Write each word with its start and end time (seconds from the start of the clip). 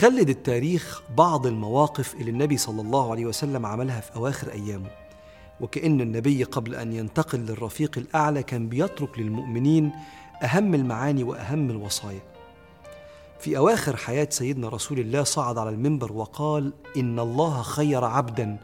خلد 0.00 0.28
التاريخ 0.28 1.02
بعض 1.16 1.46
المواقف 1.46 2.14
اللي 2.14 2.30
النبي 2.30 2.56
صلى 2.56 2.80
الله 2.82 3.10
عليه 3.10 3.26
وسلم 3.26 3.66
عملها 3.66 4.00
في 4.00 4.16
أواخر 4.16 4.52
أيامه. 4.52 4.90
وكأن 5.60 6.00
النبي 6.00 6.44
قبل 6.44 6.74
أن 6.74 6.92
ينتقل 6.92 7.38
للرفيق 7.38 7.98
الأعلى 7.98 8.42
كان 8.42 8.68
بيترك 8.68 9.18
للمؤمنين 9.18 9.92
أهم 10.42 10.74
المعاني 10.74 11.24
وأهم 11.24 11.70
الوصايا. 11.70 12.20
في 13.40 13.58
أواخر 13.58 13.96
حياة 13.96 14.28
سيدنا 14.30 14.68
رسول 14.68 14.98
الله 14.98 15.22
صعد 15.22 15.58
على 15.58 15.70
المنبر 15.70 16.12
وقال 16.12 16.72
إن 16.96 17.18
الله 17.18 17.62
خير 17.62 18.04
عبدا 18.04 18.58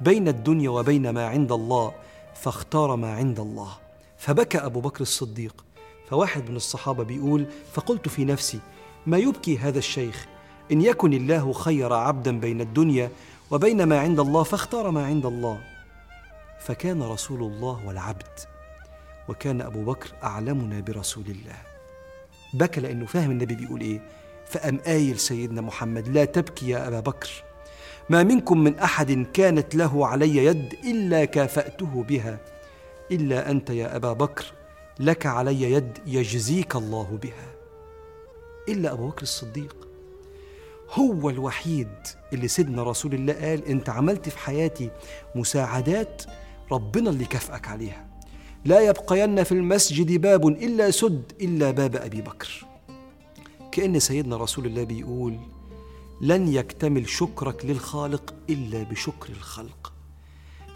بين 0.00 0.28
الدنيا 0.28 0.70
وبين 0.70 1.10
ما 1.10 1.26
عند 1.26 1.52
الله 1.52 1.92
فاختار 2.34 2.96
ما 2.96 3.14
عند 3.14 3.40
الله. 3.40 3.70
فبكى 4.18 4.58
أبو 4.58 4.80
بكر 4.80 5.00
الصديق. 5.00 5.64
فواحد 6.08 6.50
من 6.50 6.56
الصحابة 6.56 7.04
بيقول 7.04 7.46
فقلت 7.72 8.08
في 8.08 8.24
نفسي 8.24 8.60
ما 9.06 9.18
يبكي 9.18 9.58
هذا 9.58 9.78
الشيخ 9.78 10.31
إن 10.72 10.82
يكن 10.82 11.12
الله 11.12 11.52
خير 11.52 11.92
عبدا 11.92 12.40
بين 12.40 12.60
الدنيا 12.60 13.10
وبين 13.50 13.82
ما 13.82 14.00
عند 14.00 14.20
الله 14.20 14.42
فاختار 14.42 14.90
ما 14.90 15.06
عند 15.06 15.26
الله. 15.26 15.60
فكان 16.60 17.02
رسول 17.02 17.42
الله 17.42 17.86
والعبد 17.86 18.38
وكان 19.28 19.60
أبو 19.60 19.84
بكر 19.84 20.12
أعلمنا 20.22 20.80
برسول 20.80 21.24
الله. 21.28 21.56
بكى 22.54 22.80
لأنه 22.80 23.06
فاهم 23.06 23.30
النبي 23.30 23.54
بيقول 23.54 23.80
إيه؟ 23.80 24.00
فأم 24.46 24.80
آيل 24.86 25.18
سيدنا 25.18 25.60
محمد 25.60 26.08
لا 26.08 26.24
تبكي 26.24 26.68
يا 26.68 26.88
أبا 26.88 27.00
بكر 27.00 27.30
ما 28.10 28.22
منكم 28.22 28.58
من 28.58 28.78
أحد 28.78 29.26
كانت 29.32 29.74
له 29.74 30.06
علي 30.06 30.36
يد 30.36 30.74
إلا 30.84 31.24
كافأته 31.24 32.02
بها 32.02 32.38
إلا 33.10 33.50
أنت 33.50 33.70
يا 33.70 33.96
أبا 33.96 34.12
بكر 34.12 34.44
لك 35.00 35.26
علي 35.26 35.62
يد 35.62 35.98
يجزيك 36.06 36.76
الله 36.76 37.18
بها. 37.22 37.46
إلا 38.68 38.92
أبو 38.92 39.08
بكر 39.08 39.22
الصديق. 39.22 39.76
هو 40.92 41.30
الوحيد 41.30 41.88
اللي 42.32 42.48
سيدنا 42.48 42.82
رسول 42.82 43.14
الله 43.14 43.32
قال 43.32 43.64
أنت 43.64 43.88
عملت 43.88 44.28
في 44.28 44.38
حياتي 44.38 44.90
مساعدات 45.34 46.22
ربنا 46.72 47.10
اللي 47.10 47.24
كافئك 47.24 47.68
عليها. 47.68 48.06
لا 48.64 48.80
يبقين 48.80 49.44
في 49.44 49.52
المسجد 49.52 50.20
باب 50.20 50.48
إلا 50.48 50.90
سد 50.90 51.32
إلا 51.40 51.70
باب 51.70 51.96
أبي 51.96 52.20
بكر. 52.20 52.66
كأن 53.72 54.00
سيدنا 54.00 54.36
رسول 54.36 54.66
الله 54.66 54.84
بيقول 54.84 55.38
لن 56.20 56.48
يكتمل 56.48 57.08
شكرك 57.08 57.64
للخالق 57.64 58.34
إلا 58.50 58.82
بشكر 58.82 59.28
الخلق. 59.28 59.92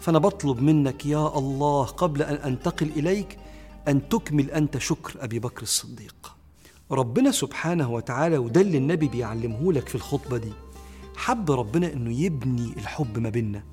فأنا 0.01 0.19
بطلب 0.19 0.61
منك 0.61 1.05
يا 1.05 1.37
الله 1.37 1.85
قبل 1.85 2.21
أن 2.21 2.35
أنتقل 2.35 2.89
إليك 2.95 3.37
أن 3.87 4.09
تكمل 4.09 4.51
أنت 4.51 4.77
شكر 4.77 5.23
أبي 5.23 5.39
بكر 5.39 5.61
الصديق. 5.61 6.36
ربنا 6.91 7.31
سبحانه 7.31 7.91
وتعالى 7.91 8.37
وده 8.37 8.61
اللي 8.61 8.77
النبي 8.77 9.07
بيعلمه 9.07 9.73
لك 9.73 9.87
في 9.89 9.95
الخطبة 9.95 10.37
دي. 10.37 10.53
حب 11.15 11.51
ربنا 11.51 11.93
أنه 11.93 12.19
يبني 12.21 12.73
الحب 12.77 13.17
ما 13.19 13.29
بيننا. 13.29 13.63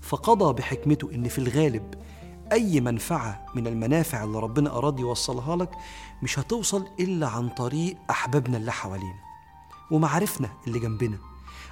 فقضى 0.00 0.52
بحكمته 0.52 1.10
أن 1.14 1.28
في 1.28 1.38
الغالب 1.38 1.94
أي 2.52 2.80
منفعة 2.80 3.46
من 3.54 3.66
المنافع 3.66 4.24
اللي 4.24 4.38
ربنا 4.38 4.76
أراد 4.78 4.98
يوصلها 5.00 5.56
لك 5.56 5.70
مش 6.22 6.38
هتوصل 6.38 6.86
إلا 7.00 7.28
عن 7.28 7.48
طريق 7.48 7.96
أحبابنا 8.10 8.56
اللي 8.56 8.72
حوالينا 8.72 9.18
ومعارفنا 9.90 10.48
اللي 10.66 10.78
جنبنا 10.78 11.18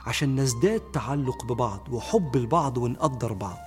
عشان 0.07 0.41
نزداد 0.41 0.81
تعلق 0.81 1.45
ببعض 1.45 1.81
وحب 1.91 2.37
البعض 2.37 2.79
ونقدر 2.79 3.33
بعض. 3.33 3.59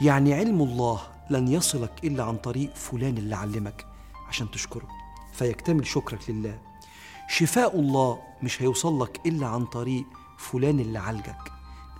يعني 0.00 0.34
علم 0.34 0.62
الله 0.62 1.00
لن 1.30 1.48
يصلك 1.48 1.92
إلا 2.04 2.24
عن 2.24 2.36
طريق 2.36 2.74
فلان 2.74 3.18
اللي 3.18 3.36
علمك. 3.36 3.86
عشان 4.28 4.50
تشكره. 4.50 4.88
فيكتمل 5.40 5.86
شكرك 5.86 6.30
لله. 6.30 6.58
شفاء 7.28 7.80
الله 7.80 8.18
مش 8.42 8.62
هيوصل 8.62 9.02
لك 9.02 9.20
إلا 9.26 9.46
عن 9.46 9.64
طريق 9.64 10.04
فلان 10.38 10.80
اللي 10.80 10.98
عالجك. 10.98 11.52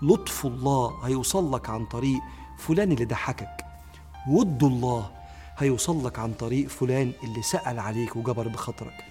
لطف 0.02 0.46
الله 0.46 0.98
هيوصل 1.04 1.54
لك 1.54 1.70
عن 1.70 1.86
طريق 1.86 2.20
فلان 2.58 2.92
اللي 2.92 3.04
ضحكك. 3.04 3.64
ود 4.28 4.64
الله 4.64 5.10
هيوصل 5.58 6.06
لك 6.06 6.18
عن 6.18 6.32
طريق 6.32 6.68
فلان 6.68 7.12
اللي 7.22 7.42
سأل 7.42 7.78
عليك 7.78 8.16
وجبر 8.16 8.48
بخاطرك. 8.48 9.04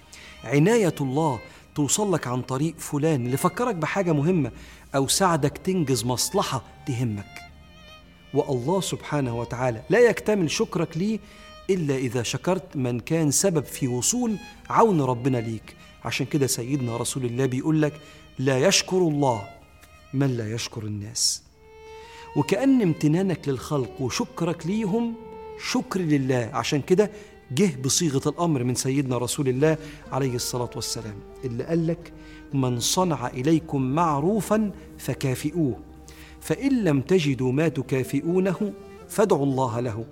عناية 0.44 0.94
الله 1.00 1.38
توصل 1.74 2.12
لك 2.14 2.26
عن 2.26 2.42
طريق 2.42 2.74
فلان 2.78 3.26
اللي 3.26 3.36
فكرك 3.36 3.74
بحاجة 3.74 4.12
مهمة 4.12 4.52
أو 4.94 5.08
ساعدك 5.08 5.58
تنجز 5.58 6.04
مصلحة 6.04 6.62
تهمك. 6.86 7.38
والله 8.34 8.80
سبحانه 8.80 9.38
وتعالى 9.38 9.82
لا 9.90 9.98
يكتمل 9.98 10.50
شكرك 10.50 10.96
ليه 10.96 11.18
إلا 11.70 11.96
إذا 11.96 12.22
شكرت 12.22 12.76
من 12.76 13.00
كان 13.00 13.30
سبب 13.30 13.64
في 13.64 13.88
وصول 13.88 14.36
عون 14.70 15.00
ربنا 15.00 15.38
ليك. 15.38 15.76
عشان 16.04 16.26
كده 16.26 16.46
سيدنا 16.46 16.96
رسول 16.96 17.24
الله 17.24 17.46
بيقول 17.46 17.82
لك 17.82 17.92
لا 18.38 18.58
يشكر 18.58 18.96
الله 18.98 19.48
من 20.14 20.36
لا 20.36 20.54
يشكر 20.54 20.82
الناس. 20.82 21.42
وكأن 22.36 22.82
امتنانك 22.82 23.48
للخلق 23.48 24.00
وشكرك 24.00 24.66
ليهم 24.66 25.14
شكر 25.70 26.00
لله. 26.00 26.50
عشان 26.52 26.82
كده 26.82 27.10
جه 27.52 27.76
بصيغة 27.84 28.28
الأمر 28.28 28.64
من 28.64 28.74
سيدنا 28.74 29.18
رسول 29.18 29.48
الله 29.48 29.76
عليه 30.12 30.34
الصلاة 30.34 30.70
والسلام 30.74 31.16
اللي 31.44 31.64
قال 31.64 31.86
لك 31.86 32.12
من 32.54 32.80
صنع 32.80 33.26
إليكم 33.26 33.82
معروفا 33.82 34.70
فكافئوه 34.98 35.80
فإن 36.40 36.84
لم 36.84 37.00
تجدوا 37.00 37.52
ما 37.52 37.68
تكافئونه 37.68 38.72
فادعوا 39.08 39.46
الله 39.46 39.80
له. 39.80 40.04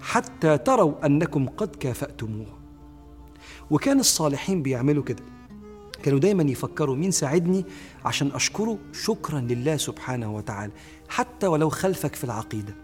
حتى 0.00 0.58
تروا 0.58 1.06
أنكم 1.06 1.48
قد 1.48 1.76
كافأتموه. 1.76 2.58
وكان 3.70 4.00
الصالحين 4.00 4.62
بيعملوا 4.62 5.04
كده. 5.04 5.22
كانوا 6.02 6.18
دايما 6.18 6.42
يفكروا 6.42 6.96
مين 6.96 7.10
ساعدني 7.10 7.64
عشان 8.04 8.30
أشكره 8.34 8.78
شكرا 8.92 9.40
لله 9.40 9.76
سبحانه 9.76 10.36
وتعالى 10.36 10.72
حتى 11.08 11.46
ولو 11.46 11.68
خلفك 11.68 12.14
في 12.14 12.24
العقيدة. 12.24 12.74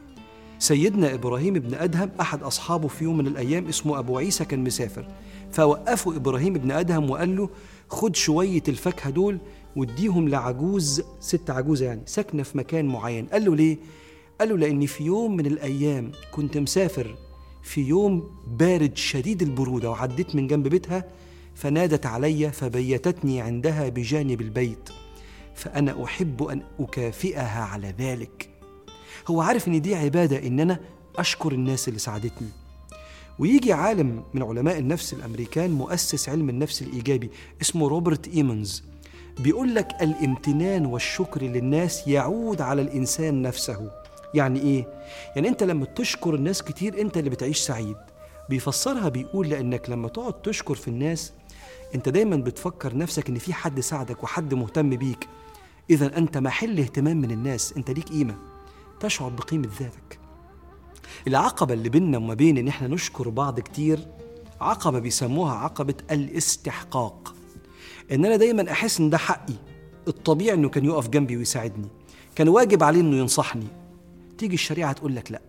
سيدنا 0.58 1.14
إبراهيم 1.14 1.54
بن 1.54 1.74
أدهم 1.74 2.10
أحد 2.20 2.42
أصحابه 2.42 2.88
في 2.88 3.04
يوم 3.04 3.18
من 3.18 3.26
الأيام 3.26 3.68
اسمه 3.68 3.98
أبو 3.98 4.18
عيسى 4.18 4.44
كان 4.44 4.64
مسافر. 4.64 5.08
فوقفوا 5.50 6.16
إبراهيم 6.16 6.52
بن 6.52 6.70
أدهم 6.70 7.10
وقال 7.10 7.36
له 7.36 7.50
خد 7.88 8.16
شوية 8.16 8.62
الفاكهة 8.68 9.10
دول 9.10 9.38
واديهم 9.76 10.28
لعجوز 10.28 11.02
ست 11.20 11.50
عجوزة 11.50 11.86
يعني 11.86 12.02
ساكنة 12.06 12.42
في 12.42 12.58
مكان 12.58 12.86
معين. 12.86 13.26
قال 13.26 13.44
له 13.44 13.56
ليه؟ 13.56 13.78
قال 14.40 14.48
له 14.48 14.58
لأني 14.58 14.86
في 14.86 15.04
يوم 15.04 15.36
من 15.36 15.46
الأيام 15.46 16.12
كنت 16.32 16.58
مسافر 16.58 17.16
في 17.62 17.80
يوم 17.80 18.30
بارد 18.46 18.96
شديد 18.96 19.42
البرودة 19.42 19.90
وعديت 19.90 20.34
من 20.34 20.46
جنب 20.46 20.68
بيتها 20.68 21.04
فنادت 21.54 22.06
علي 22.06 22.52
فبيتتني 22.52 23.40
عندها 23.40 23.88
بجانب 23.88 24.40
البيت 24.40 24.88
فأنا 25.54 26.04
أحب 26.04 26.42
أن 26.42 26.62
أكافئها 26.80 27.62
على 27.64 27.94
ذلك. 27.98 28.48
هو 29.28 29.40
عارف 29.40 29.68
إن 29.68 29.80
دي 29.80 29.94
عبادة 29.94 30.46
إن 30.46 30.60
أنا 30.60 30.80
أشكر 31.16 31.52
الناس 31.52 31.88
اللي 31.88 31.98
ساعدتني. 31.98 32.48
ويجي 33.38 33.72
عالم 33.72 34.22
من 34.34 34.42
علماء 34.42 34.78
النفس 34.78 35.12
الأمريكان 35.12 35.70
مؤسس 35.70 36.28
علم 36.28 36.48
النفس 36.48 36.82
الإيجابي 36.82 37.30
اسمه 37.62 37.88
روبرت 37.88 38.28
إيمونز 38.28 38.82
بيقول 39.40 39.74
لك 39.74 39.88
الامتنان 40.02 40.86
والشكر 40.86 41.42
للناس 41.42 42.08
يعود 42.08 42.60
على 42.60 42.82
الإنسان 42.82 43.42
نفسه. 43.42 43.90
يعني 44.34 44.60
إيه؟ 44.60 44.88
يعني 45.36 45.48
أنت 45.48 45.62
لما 45.62 45.84
تشكر 45.84 46.34
الناس 46.34 46.62
كتير 46.62 47.00
أنت 47.00 47.16
اللي 47.16 47.30
بتعيش 47.30 47.58
سعيد. 47.58 47.96
بيفسرها 48.48 49.08
بيقول 49.08 49.48
لأنك 49.48 49.90
لما 49.90 50.08
تقعد 50.08 50.42
تشكر 50.42 50.74
في 50.74 50.88
الناس 50.88 51.32
أنت 51.94 52.08
دايما 52.08 52.36
بتفكر 52.36 52.96
نفسك 52.96 53.28
إن 53.28 53.38
في 53.38 53.52
حد 53.52 53.80
ساعدك 53.80 54.22
وحد 54.24 54.54
مهتم 54.54 54.90
بيك. 54.96 55.28
إذا 55.90 56.18
أنت 56.18 56.38
محل 56.38 56.80
اهتمام 56.80 57.16
من 57.16 57.30
الناس 57.30 57.72
أنت 57.76 57.90
ليك 57.90 58.08
قيمة. 58.08 58.34
تشعر 59.00 59.28
بقيمة 59.28 59.68
ذاتك. 59.80 60.18
العقبة 61.26 61.74
اللي 61.74 61.88
بيننا 61.88 62.18
وما 62.18 62.34
بين 62.34 62.58
إن 62.58 62.68
إحنا 62.68 62.88
نشكر 62.88 63.28
بعض 63.28 63.60
كتير 63.60 63.98
عقبة 64.60 64.98
بيسموها 64.98 65.54
عقبة 65.54 65.94
الاستحقاق. 66.10 67.34
إن 68.12 68.24
أنا 68.24 68.36
دايما 68.36 68.72
أحس 68.72 69.00
إن 69.00 69.10
ده 69.10 69.18
حقي. 69.18 69.54
الطبيعي 70.08 70.54
إنه 70.54 70.68
كان 70.68 70.84
يقف 70.84 71.08
جنبي 71.08 71.36
ويساعدني. 71.36 71.88
كان 72.34 72.48
واجب 72.48 72.82
عليه 72.82 73.00
إنه 73.00 73.16
ينصحني. 73.16 73.66
تيجي 74.42 74.54
الشريعة 74.54 74.92
تقول 74.92 75.16
لك 75.16 75.32
لأ. 75.32 75.42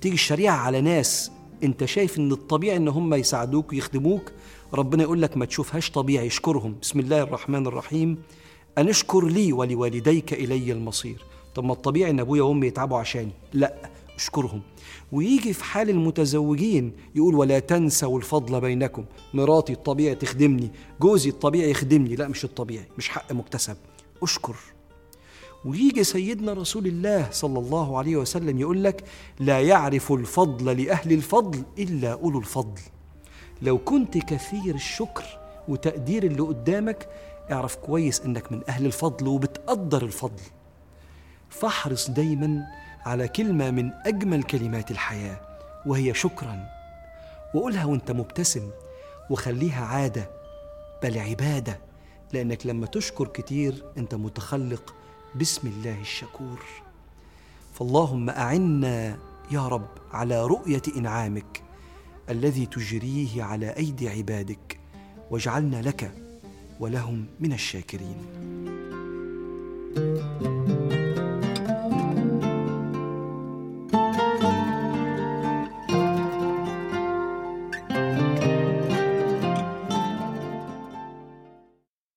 تيجي 0.00 0.14
الشريعة 0.14 0.56
على 0.56 0.80
ناس 0.80 1.30
أنت 1.62 1.84
شايف 1.84 2.18
إن 2.18 2.32
الطبيعي 2.32 2.76
إن 2.76 2.88
هم 2.88 3.14
يساعدوك 3.14 3.72
ويخدموك 3.72 4.32
ربنا 4.74 5.02
يقول 5.02 5.22
لك 5.22 5.36
ما 5.36 5.44
تشوفهاش 5.44 5.90
طبيعي 5.90 6.26
اشكرهم. 6.26 6.76
بسم 6.82 7.00
الله 7.00 7.22
الرحمن 7.22 7.66
الرحيم. 7.66 8.18
أن 8.78 8.88
اشكر 8.88 9.26
لي 9.26 9.52
ولوالديك 9.52 10.32
إلي 10.32 10.72
المصير. 10.72 11.24
طب 11.54 11.64
ما 11.64 11.72
الطبيعي 11.72 12.10
إن 12.10 12.20
أبويا 12.20 12.42
وأمي 12.42 12.66
يتعبوا 12.66 12.98
عشاني. 12.98 13.32
لأ 13.52 13.90
اشكرهم. 14.16 14.62
ويجي 15.12 15.52
في 15.52 15.64
حال 15.64 15.90
المتزوجين 15.90 16.92
يقول 17.14 17.34
ولا 17.34 17.58
تنسوا 17.58 18.18
الفضل 18.18 18.60
بينكم. 18.60 19.04
مراتي 19.34 19.72
الطبيعي 19.72 20.14
تخدمني 20.14 20.70
جوزي 21.00 21.30
الطبيعي 21.30 21.70
يخدمني. 21.70 22.16
لا 22.16 22.28
مش 22.28 22.44
الطبيعي 22.44 22.88
مش 22.98 23.08
حق 23.08 23.32
مكتسب. 23.32 23.76
اشكر. 24.22 24.56
ويجي 25.66 26.04
سيدنا 26.04 26.52
رسول 26.52 26.86
الله 26.86 27.28
صلى 27.30 27.58
الله 27.58 27.98
عليه 27.98 28.16
وسلم 28.16 28.58
يقول 28.58 28.84
لك 28.84 29.04
لا 29.40 29.60
يعرف 29.60 30.12
الفضل 30.12 30.82
لأهل 30.82 31.12
الفضل 31.12 31.62
إلا 31.78 32.12
أولو 32.12 32.38
الفضل. 32.38 32.80
لو 33.62 33.78
كنت 33.78 34.18
كثير 34.18 34.74
الشكر 34.74 35.24
وتقدير 35.68 36.24
اللي 36.24 36.42
قدامك 36.42 37.08
اعرف 37.52 37.76
كويس 37.76 38.20
إنك 38.20 38.52
من 38.52 38.60
أهل 38.68 38.86
الفضل 38.86 39.28
وبتقدر 39.28 40.02
الفضل. 40.02 40.42
فاحرص 41.50 42.10
دايما 42.10 42.66
على 43.06 43.28
كلمة 43.28 43.70
من 43.70 43.90
أجمل 44.06 44.42
كلمات 44.42 44.90
الحياة 44.90 45.40
وهي 45.86 46.14
شكرا. 46.14 46.66
وقولها 47.54 47.84
وأنت 47.84 48.10
مبتسم 48.10 48.70
وخليها 49.30 49.84
عادة 49.84 50.30
بل 51.02 51.18
عبادة. 51.18 51.78
لأنك 52.32 52.66
لما 52.66 52.86
تشكر 52.86 53.26
كتير 53.26 53.84
أنت 53.98 54.14
متخلق 54.14 54.94
بسم 55.40 55.68
الله 55.68 56.00
الشكور. 56.00 56.60
فاللهم 57.74 58.30
أعنا 58.30 59.18
يا 59.50 59.68
رب 59.68 59.88
على 60.12 60.46
رؤية 60.46 60.82
إنعامك 60.96 61.62
الذي 62.30 62.66
تجريه 62.66 63.42
على 63.42 63.76
أيدي 63.76 64.08
عبادك 64.08 64.80
واجعلنا 65.30 65.82
لك 65.82 66.12
ولهم 66.80 67.26
من 67.40 67.52
الشاكرين. 67.52 68.16